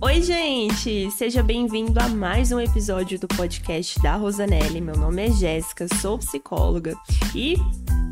[0.00, 1.10] Oi, gente!
[1.10, 4.80] Seja bem-vindo a mais um episódio do podcast da Rosanelli.
[4.80, 6.94] Meu nome é Jéssica, sou psicóloga
[7.34, 7.56] e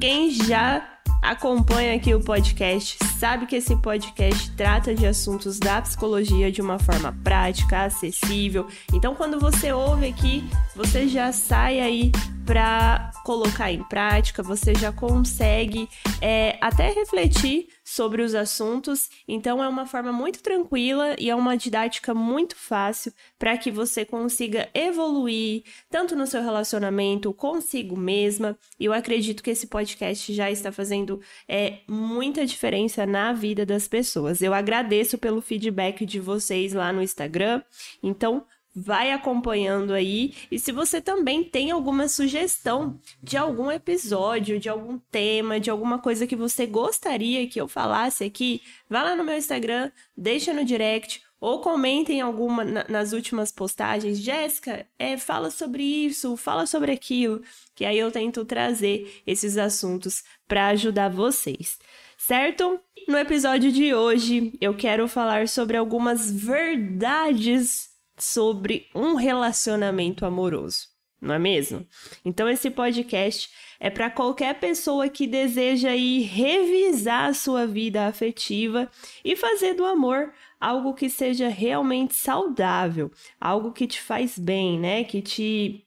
[0.00, 0.84] quem já
[1.22, 6.76] acompanha aqui o podcast sabe que esse podcast trata de assuntos da psicologia de uma
[6.76, 8.66] forma prática, acessível.
[8.92, 10.42] Então, quando você ouve aqui,
[10.74, 12.10] você já sai aí
[12.46, 15.88] para colocar em prática, você já consegue
[16.22, 19.10] é, até refletir sobre os assuntos.
[19.26, 24.04] Então, é uma forma muito tranquila e é uma didática muito fácil para que você
[24.04, 28.56] consiga evoluir tanto no seu relacionamento consigo mesma.
[28.78, 33.88] E eu acredito que esse podcast já está fazendo é, muita diferença na vida das
[33.88, 34.40] pessoas.
[34.40, 37.60] Eu agradeço pelo feedback de vocês lá no Instagram.
[38.00, 38.44] Então,
[38.78, 40.34] vai acompanhando aí.
[40.50, 45.98] E se você também tem alguma sugestão de algum episódio, de algum tema, de alguma
[45.98, 50.62] coisa que você gostaria que eu falasse aqui, vá lá no meu Instagram, deixa no
[50.62, 54.18] direct ou comentem alguma na, nas últimas postagens.
[54.18, 57.40] Jéssica, é, fala sobre isso, fala sobre aquilo,
[57.74, 61.78] que aí eu tento trazer esses assuntos para ajudar vocês.
[62.18, 62.78] Certo?
[63.08, 70.88] No episódio de hoje, eu quero falar sobre algumas verdades sobre um relacionamento amoroso,
[71.20, 71.86] não é mesmo?
[72.24, 78.90] Então esse podcast é para qualquer pessoa que deseja ir revisar a sua vida afetiva
[79.24, 85.04] e fazer do amor algo que seja realmente saudável, algo que te faz bem, né?
[85.04, 85.85] Que te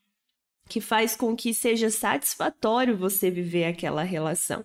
[0.69, 4.63] que faz com que seja satisfatório você viver aquela relação.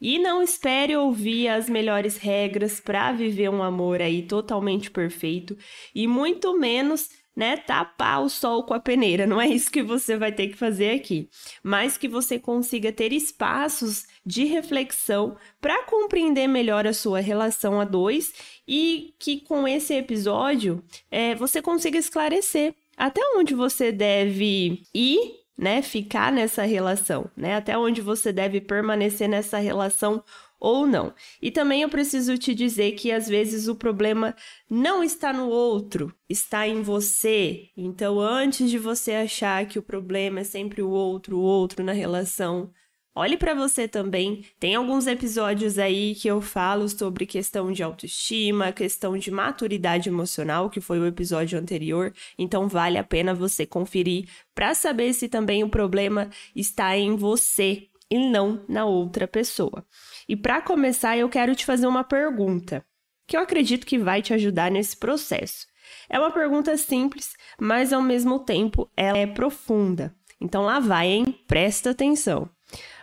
[0.00, 5.56] E não espere ouvir as melhores regras para viver um amor aí totalmente perfeito
[5.94, 9.26] e muito menos né, tapar o sol com a peneira.
[9.26, 11.28] Não é isso que você vai ter que fazer aqui,
[11.62, 17.84] mas que você consiga ter espaços de reflexão para compreender melhor a sua relação a
[17.84, 18.32] dois
[18.66, 25.82] e que com esse episódio é, você consiga esclarecer até onde você deve ir né,
[25.82, 27.54] ficar nessa relação, né?
[27.54, 30.22] Até onde você deve permanecer nessa relação
[30.58, 31.12] ou não.
[31.42, 34.34] E também eu preciso te dizer que às vezes o problema
[34.68, 37.68] não está no outro, está em você.
[37.76, 41.92] Então, antes de você achar que o problema é sempre o outro, o outro na
[41.92, 42.72] relação,
[43.16, 44.44] Olhe para você também.
[44.58, 50.68] Tem alguns episódios aí que eu falo sobre questão de autoestima, questão de maturidade emocional,
[50.68, 52.12] que foi o episódio anterior.
[52.36, 57.86] Então vale a pena você conferir para saber se também o problema está em você
[58.10, 59.86] e não na outra pessoa.
[60.28, 62.84] E para começar, eu quero te fazer uma pergunta,
[63.28, 65.68] que eu acredito que vai te ajudar nesse processo.
[66.10, 70.12] É uma pergunta simples, mas ao mesmo tempo ela é profunda.
[70.40, 71.38] Então lá vai, hein?
[71.46, 72.50] Presta atenção.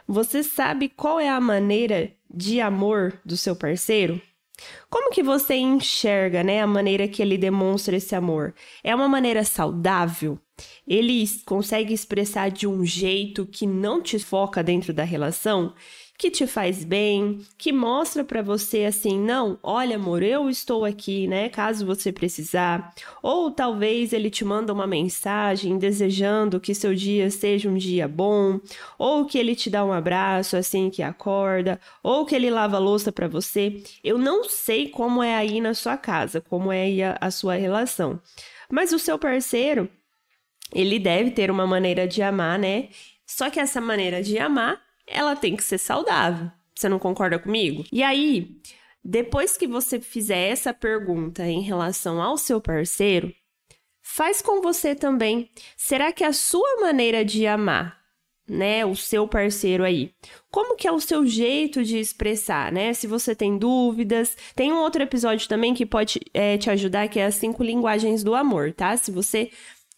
[0.08, 4.22] Você sabe qual é a maneira de amor do seu parceiro?
[4.90, 8.54] Como que você enxerga, né, a maneira que ele demonstra esse amor?
[8.84, 10.38] É uma maneira saudável?
[10.88, 15.74] Ele consegue expressar de um jeito que não te foca dentro da relação?
[16.22, 21.26] Que te faz bem, que mostra para você assim, não, olha, amor, eu estou aqui,
[21.26, 22.94] né, caso você precisar.
[23.24, 28.60] Ou talvez ele te manda uma mensagem desejando que seu dia seja um dia bom,
[29.00, 32.80] ou que ele te dá um abraço assim que acorda, ou que ele lava a
[32.80, 33.82] louça para você.
[34.04, 37.56] Eu não sei como é aí na sua casa, como é aí a, a sua
[37.56, 38.22] relação.
[38.70, 39.90] Mas o seu parceiro,
[40.72, 42.90] ele deve ter uma maneira de amar, né?
[43.26, 46.52] Só que essa maneira de amar ela tem que ser saudável.
[46.76, 47.84] Você não concorda comigo?
[47.92, 48.58] E aí,
[49.04, 53.34] depois que você fizer essa pergunta em relação ao seu parceiro,
[54.02, 55.50] faz com você também.
[55.78, 58.00] Será que a sua maneira de amar,
[58.48, 60.12] né, o seu parceiro aí,
[60.52, 62.94] como que é o seu jeito de expressar, né?
[62.94, 67.20] Se você tem dúvidas, tem um outro episódio também que pode é, te ajudar, que
[67.20, 68.98] é as cinco linguagens do amor, tá?
[68.98, 69.52] Se você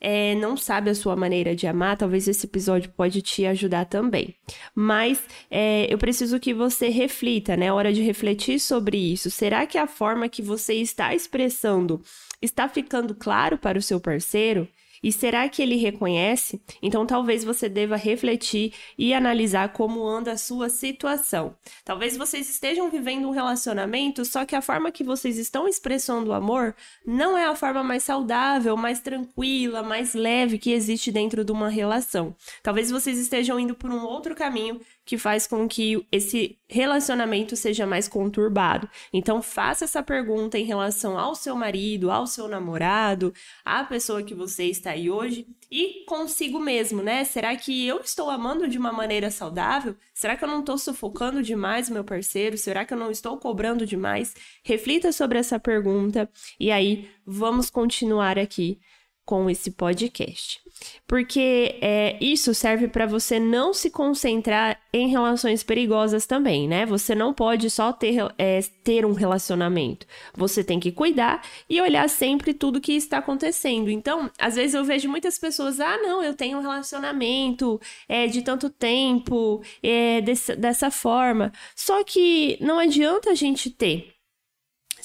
[0.04, 4.36] é, não sabe a sua maneira de amar, talvez esse episódio pode te ajudar também.
[4.76, 7.68] Mas é, eu preciso que você reflita, né?
[7.68, 9.32] É hora de refletir sobre isso.
[9.32, 12.02] Será que a forma que você está expressando
[12.42, 14.68] está ficando claro para o seu parceiro?
[15.04, 16.62] E será que ele reconhece?
[16.82, 21.56] Então talvez você deva refletir e analisar como anda a sua situação.
[21.84, 26.34] Talvez vocês estejam vivendo um relacionamento, só que a forma que vocês estão expressando o
[26.34, 26.74] amor
[27.06, 31.68] não é a forma mais saudável, mais tranquila, mais leve que existe dentro de uma
[31.68, 32.34] relação.
[32.62, 37.86] Talvez vocês estejam indo por um outro caminho que faz com que esse relacionamento seja
[37.86, 38.90] mais conturbado.
[39.12, 43.34] Então, faça essa pergunta em relação ao seu marido, ao seu namorado,
[43.66, 47.24] à pessoa que você está aí hoje e consigo mesmo, né?
[47.24, 49.96] Será que eu estou amando de uma maneira saudável?
[50.14, 52.58] Será que eu não estou sufocando demais o meu parceiro?
[52.58, 54.34] Será que eu não estou cobrando demais?
[54.64, 56.30] Reflita sobre essa pergunta
[56.60, 58.80] e aí vamos continuar aqui
[59.26, 60.62] com esse podcast.
[61.08, 66.86] Porque é, isso serve para você não se concentrar em relações perigosas também, né?
[66.86, 70.06] Você não pode só ter, é, ter um relacionamento.
[70.36, 73.90] Você tem que cuidar e olhar sempre tudo que está acontecendo.
[73.90, 77.80] Então, às vezes eu vejo muitas pessoas, ah, não, eu tenho um relacionamento
[78.10, 81.52] é, de tanto tempo, é, desse, dessa forma.
[81.76, 84.14] Só que não adianta a gente ter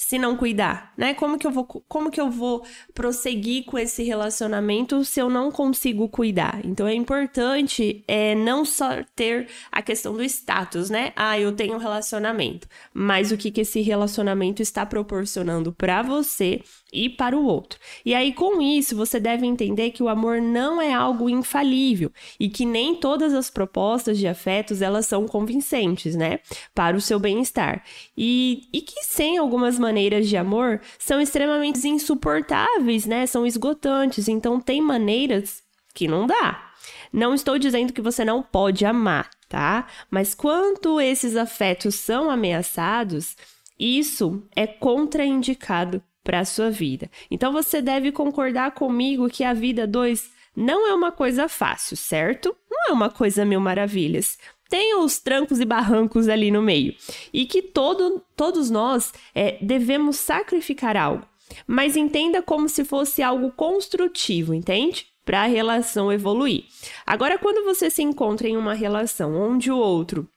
[0.09, 1.13] se não cuidar, né?
[1.13, 2.65] Como que eu vou, como que eu vou
[2.95, 6.61] prosseguir com esse relacionamento se eu não consigo cuidar?
[6.65, 11.13] Então é importante é não só ter a questão do status, né?
[11.15, 16.63] Ah, eu tenho um relacionamento, mas o que que esse relacionamento está proporcionando para você
[16.91, 17.79] e para o outro.
[18.03, 22.49] E aí, com isso, você deve entender que o amor não é algo infalível e
[22.49, 26.39] que nem todas as propostas de afetos elas são convincentes, né?
[26.73, 27.83] Para o seu bem-estar.
[28.17, 33.25] E, e que sem algumas maneiras de amor são extremamente insuportáveis, né?
[33.25, 34.27] São esgotantes.
[34.27, 35.61] Então, tem maneiras
[35.93, 36.71] que não dá.
[37.11, 39.87] Não estou dizendo que você não pode amar, tá?
[40.09, 43.35] Mas quando esses afetos são ameaçados,
[43.77, 47.09] isso é contraindicado para a sua vida.
[47.31, 52.55] Então você deve concordar comigo que a vida 2 não é uma coisa fácil, certo?
[52.69, 54.37] Não é uma coisa mil maravilhas.
[54.69, 56.95] Tem os trancos e barrancos ali no meio.
[57.33, 61.25] E que todo, todos nós é, devemos sacrificar algo.
[61.65, 65.07] Mas entenda como se fosse algo construtivo, entende?
[65.25, 66.65] Para a relação evoluir.
[67.05, 70.29] Agora, quando você se encontra em uma relação onde o outro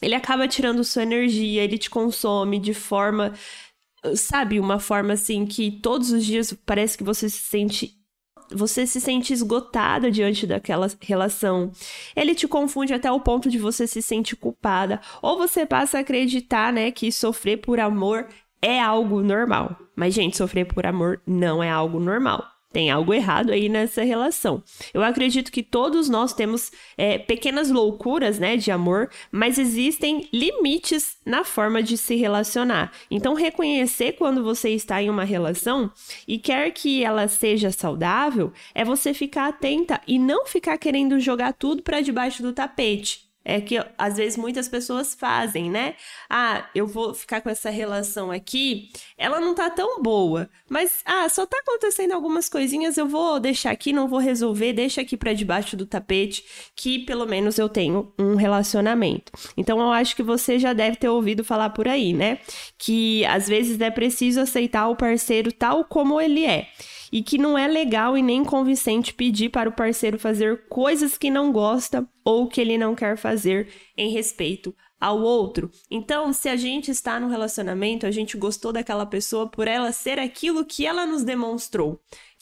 [0.00, 3.34] ele acaba tirando sua energia, ele te consome de forma
[4.14, 7.97] sabe, uma forma assim que todos os dias parece que você se sente
[8.50, 11.70] você se sente esgotada diante daquela relação.
[12.14, 16.00] Ele te confunde até o ponto de você se sentir culpada, ou você passa a
[16.00, 18.26] acreditar, né, que sofrer por amor
[18.60, 19.76] é algo normal.
[19.94, 22.57] Mas gente, sofrer por amor não é algo normal.
[22.70, 24.62] Tem algo errado aí nessa relação.
[24.92, 31.16] Eu acredito que todos nós temos é, pequenas loucuras, né, de amor, mas existem limites
[31.24, 32.92] na forma de se relacionar.
[33.10, 35.90] Então, reconhecer quando você está em uma relação
[36.26, 41.54] e quer que ela seja saudável é você ficar atenta e não ficar querendo jogar
[41.54, 45.94] tudo para debaixo do tapete é que às vezes muitas pessoas fazem, né?
[46.28, 51.26] Ah, eu vou ficar com essa relação aqui, ela não tá tão boa, mas ah,
[51.30, 55.32] só tá acontecendo algumas coisinhas, eu vou deixar aqui, não vou resolver, deixa aqui para
[55.32, 56.44] debaixo do tapete,
[56.76, 59.32] que pelo menos eu tenho um relacionamento.
[59.56, 62.40] Então eu acho que você já deve ter ouvido falar por aí, né?
[62.76, 66.68] Que às vezes é preciso aceitar o parceiro tal como ele é
[67.12, 71.30] e que não é legal e nem convincente pedir para o parceiro fazer coisas que
[71.30, 75.70] não gosta ou que ele não quer fazer em respeito ao outro.
[75.90, 80.18] Então, se a gente está no relacionamento, a gente gostou daquela pessoa por ela ser
[80.18, 82.00] aquilo que ela nos demonstrou.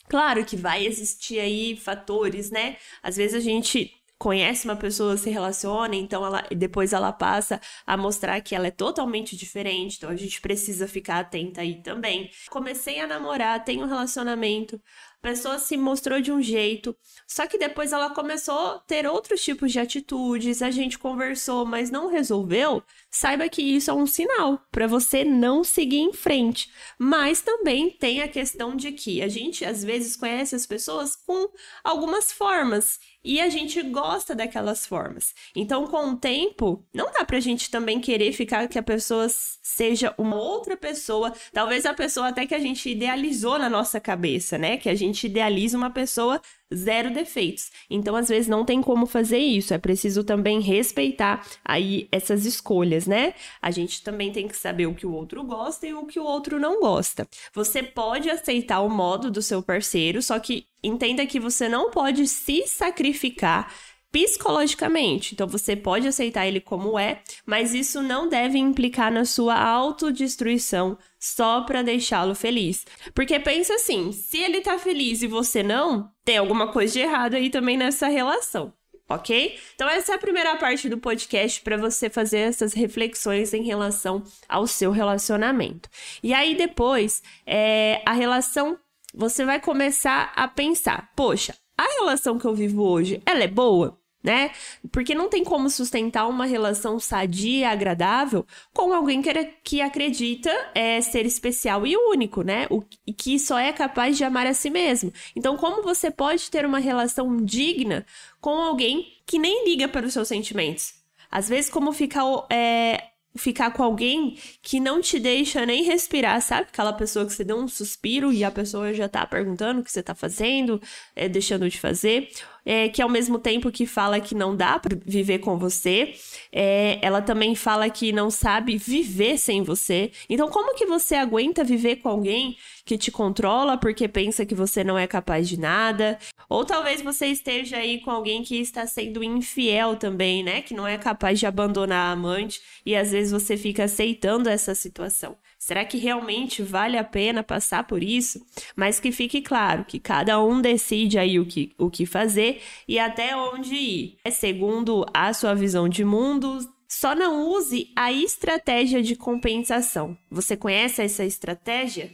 [0.09, 2.77] Claro que vai existir aí fatores, né?
[3.03, 7.97] Às vezes a gente conhece uma pessoa, se relaciona, então ela depois ela passa a
[7.97, 12.31] mostrar que ela é totalmente diferente, então a gente precisa ficar atenta aí também.
[12.51, 14.81] Comecei a namorar, tenho um relacionamento,
[15.23, 16.97] a pessoa se mostrou de um jeito,
[17.27, 21.91] só que depois ela começou a ter outros tipos de atitudes, a gente conversou, mas
[21.91, 22.83] não resolveu.
[23.11, 26.71] Saiba que isso é um sinal para você não seguir em frente.
[26.99, 31.51] Mas também tem a questão de que a gente às vezes conhece as pessoas com
[31.83, 35.35] algumas formas e a gente gosta daquelas formas.
[35.55, 39.27] Então, com o tempo, não dá pra gente também querer ficar que a pessoa
[39.67, 44.57] seja uma outra pessoa, talvez a pessoa até que a gente idealizou na nossa cabeça,
[44.57, 44.77] né?
[44.77, 46.41] Que a gente idealiza uma pessoa
[46.73, 47.73] zero defeitos.
[47.91, 49.75] Então, às vezes, não tem como fazer isso.
[49.75, 53.35] É preciso também respeitar aí essas escolhas, né?
[53.61, 56.25] A gente também tem que saber o que o outro gosta e o que o
[56.25, 57.27] outro não gosta.
[57.53, 62.29] Você pode aceitar o modo do seu parceiro, só que entenda que você não pode
[62.29, 63.73] se sacrificar
[64.17, 65.35] psicologicamente.
[65.35, 70.97] Então você pode aceitar ele como é, mas isso não deve implicar na sua autodestruição
[71.19, 72.87] só para deixá-lo feliz.
[73.15, 77.35] Porque pensa assim, se ele tá feliz e você não, tem alguma coisa de errado
[77.35, 78.73] aí também nessa relação.
[79.07, 79.57] Ok?
[79.75, 84.23] Então, essa é a primeira parte do podcast para você fazer essas reflexões em relação
[84.49, 85.89] ao seu relacionamento.
[86.23, 88.77] E aí, depois, é, a relação,
[89.15, 93.97] você vai começar a pensar: poxa, a relação que eu vivo hoje, ela é boa?
[94.27, 94.51] Né?
[94.91, 99.23] Porque não tem como sustentar uma relação sadia agradável com alguém
[99.63, 102.67] que, acredita é, ser especial e único, né?
[102.69, 102.83] O,
[103.17, 105.13] que só é capaz de amar a si mesmo.
[105.37, 108.05] Então, como você pode ter uma relação digna
[108.41, 110.95] com alguém que nem liga para os seus sentimentos?
[111.31, 116.69] Às vezes, como ficar é, ficar com alguém que não te deixa nem respirar, sabe?
[116.69, 119.93] Aquela pessoa que você deu um suspiro e a pessoa já tá perguntando o que
[119.93, 120.81] você tá fazendo,
[121.15, 122.29] é, deixando de fazer
[122.67, 126.15] é, que ao mesmo tempo que fala que não dá para viver com você,
[126.53, 130.11] é, ela também fala que não sabe viver sem você.
[130.29, 134.83] Então, como que você aguenta viver com alguém que te controla porque pensa que você
[134.83, 136.19] não é capaz de nada?
[136.49, 140.61] Ou talvez você esteja aí com alguém que está sendo infiel também, né?
[140.61, 144.75] Que não é capaz de abandonar a amante e às vezes você fica aceitando essa
[144.75, 145.37] situação.
[145.67, 148.41] Será que realmente vale a pena passar por isso?
[148.77, 153.01] Mas que fique claro que cada um decide aí o que, o que fazer e
[153.01, 154.17] até onde ir.
[154.25, 160.17] É segundo a sua visão de mundo, só não use a estratégia de compensação.
[160.31, 162.13] Você conhece essa estratégia?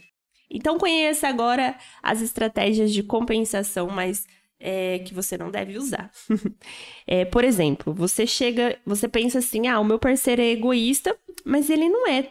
[0.49, 4.25] Então conheça agora as estratégias de compensação, mas
[4.59, 6.09] é, que você não deve usar.
[7.05, 11.69] é, por exemplo, você chega, você pensa assim: ah, o meu parceiro é egoísta, mas
[11.69, 12.29] ele não é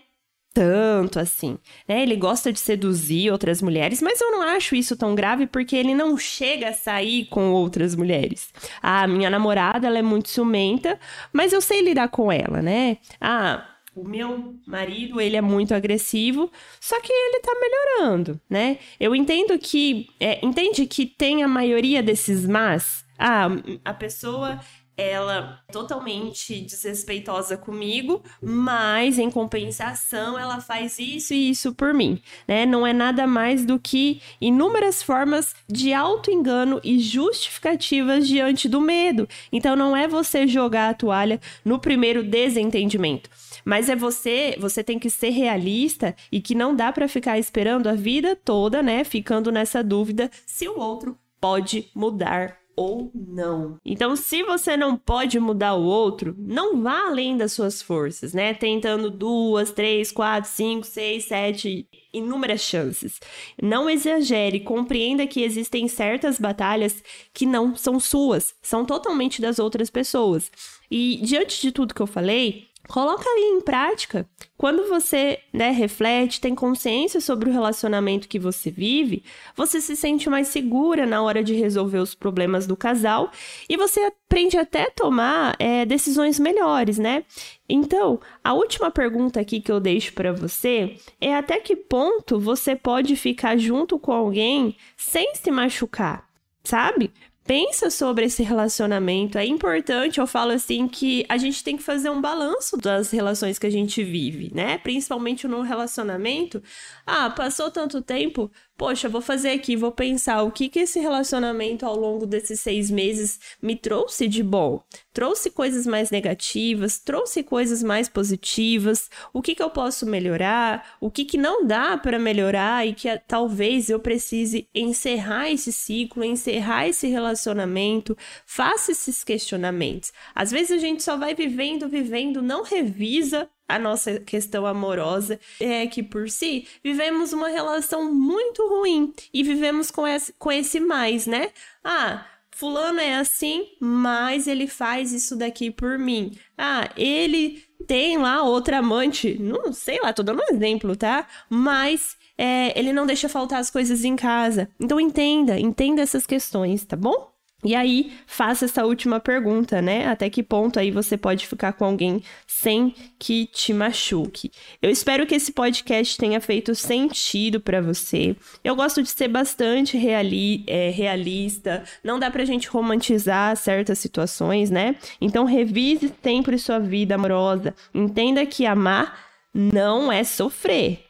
[0.53, 2.03] tanto assim, né?
[2.03, 5.95] Ele gosta de seduzir outras mulheres, mas eu não acho isso tão grave porque ele
[5.95, 8.53] não chega a sair com outras mulheres.
[8.83, 10.99] Ah, minha namorada, ela é muito ciumenta,
[11.33, 12.99] mas eu sei lidar com ela, né?
[13.21, 18.79] Ah, o meu marido, ele é muito agressivo, só que ele tá melhorando, né?
[18.99, 23.05] Eu entendo que, é, entende que tem a maioria desses mas.
[23.19, 23.49] Ah,
[23.85, 24.59] a pessoa
[25.03, 32.65] ela totalmente desrespeitosa comigo, mas em compensação ela faz isso e isso por mim, né?
[32.65, 39.29] Não é nada mais do que inúmeras formas de auto-engano e justificativas diante do medo.
[39.53, 43.29] Então não é você jogar a toalha no primeiro desentendimento,
[43.65, 47.89] mas é você, você tem que ser realista e que não dá para ficar esperando
[47.89, 53.79] a vida toda, né, ficando nessa dúvida se o outro pode mudar ou não.
[53.85, 58.55] Então, se você não pode mudar o outro, não vá além das suas forças, né?
[58.55, 63.21] Tentando duas, três, quatro, cinco, seis, sete, inúmeras chances.
[63.61, 67.03] Não exagere, compreenda que existem certas batalhas
[67.33, 70.51] que não são suas, são totalmente das outras pessoas.
[70.91, 74.29] E diante de tudo que eu falei, Coloca ali em prática.
[74.57, 79.25] Quando você né, reflete, tem consciência sobre o relacionamento que você vive,
[79.57, 83.31] você se sente mais segura na hora de resolver os problemas do casal
[83.69, 87.25] e você aprende até tomar é, decisões melhores, né?
[87.69, 92.77] Então, a última pergunta aqui que eu deixo para você é até que ponto você
[92.77, 96.29] pode ficar junto com alguém sem se machucar,
[96.63, 97.11] sabe?
[97.45, 99.39] Pensa sobre esse relacionamento.
[99.39, 103.59] É importante, eu falo assim, que a gente tem que fazer um balanço das relações
[103.59, 104.79] que a gente vive, né?
[104.79, 106.63] Principalmente no relacionamento.
[107.07, 108.51] Ah, passou tanto tempo,
[108.83, 112.91] poxa, vou fazer aqui, vou pensar o que que esse relacionamento ao longo desses seis
[112.91, 114.83] meses me trouxe de bom.
[115.13, 121.13] Trouxe coisas mais negativas, trouxe coisas mais positivas, o que que eu posso melhorar, o
[121.13, 126.25] que que não dá para melhorar e que ah, talvez eu precise encerrar esse ciclo,
[126.25, 128.19] encerrar esse relacionamento.
[128.45, 130.13] Faça esses questionamentos.
[130.35, 135.87] Às vezes a gente só vai vivendo, vivendo, não revisa a nossa questão amorosa é
[135.87, 141.27] que por si vivemos uma relação muito ruim e vivemos com esse, com esse mais,
[141.27, 141.51] né?
[141.83, 146.37] Ah, fulano é assim, mas ele faz isso daqui por mim.
[146.57, 151.27] Ah, ele tem lá outra amante, não sei lá, tô dando um exemplo, tá?
[151.49, 154.69] Mas é, ele não deixa faltar as coisas em casa.
[154.79, 157.32] Então entenda, entenda essas questões, tá bom?
[157.65, 160.09] E aí, faça essa última pergunta, né?
[160.09, 164.51] Até que ponto aí você pode ficar com alguém sem que te machuque?
[164.81, 168.35] Eu espero que esse podcast tenha feito sentido para você.
[168.65, 174.69] Eu gosto de ser bastante reali é, realista, não dá pra gente romantizar certas situações,
[174.69, 174.97] né?
[175.21, 177.75] Então, revise sempre sua vida amorosa.
[177.95, 179.17] Entenda que amar
[179.55, 181.05] não é sofrer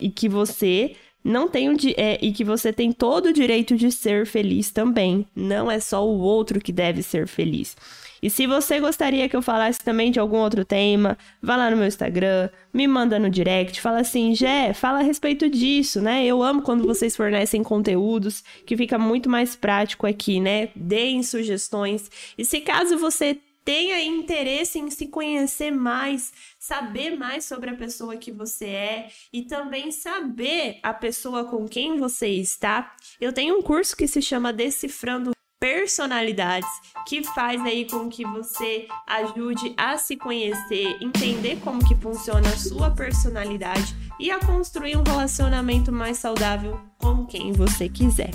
[0.00, 3.92] e que você não tem o é, e que você tem todo o direito de
[3.92, 5.26] ser feliz também.
[5.34, 7.76] Não é só o outro que deve ser feliz.
[8.22, 11.76] E se você gostaria que eu falasse também de algum outro tema, vá lá no
[11.76, 16.24] meu Instagram, me manda no direct, fala assim, Jé, fala a respeito disso, né?
[16.24, 20.68] Eu amo quando vocês fornecem conteúdos, que fica muito mais prático aqui, né?
[20.76, 22.10] Deem sugestões.
[22.36, 28.16] E se caso você tenha interesse em se conhecer mais, saber mais sobre a pessoa
[28.16, 32.94] que você é e também saber a pessoa com quem você está.
[33.20, 36.68] Eu tenho um curso que se chama Decifrando personalidades,
[37.06, 42.56] que faz aí com que você ajude a se conhecer, entender como que funciona a
[42.56, 48.30] sua personalidade e a construir um relacionamento mais saudável com quem você quiser.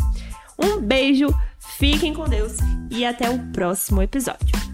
[0.58, 1.28] Um beijo,
[1.78, 2.54] fiquem com Deus
[2.92, 4.66] e até o próximo episódio.